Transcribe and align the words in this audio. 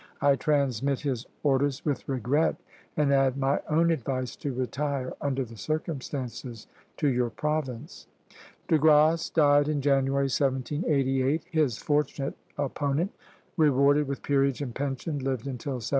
I 0.19 0.35
transmit 0.35 1.01
his 1.01 1.27
orders 1.43 1.85
with 1.85 2.09
regret, 2.09 2.55
and 2.97 3.13
add 3.13 3.37
my 3.37 3.59
own 3.69 3.91
advice 3.91 4.35
to 4.37 4.51
retire, 4.51 5.13
under 5.21 5.45
the 5.45 5.55
circumstances, 5.57 6.65
to 6.97 7.07
your 7.07 7.29
province." 7.29 8.07
De 8.67 8.79
Grasse 8.79 9.29
died 9.29 9.67
in 9.67 9.79
January, 9.79 10.23
1788. 10.23 11.43
His 11.51 11.77
fortunate 11.77 12.35
opponent, 12.57 13.11
rewarded 13.57 14.07
with 14.07 14.23
peerage 14.23 14.59
and 14.59 14.73
pension, 14.73 15.19
lived 15.19 15.45
until 15.45 15.73
1792. 15.73 15.89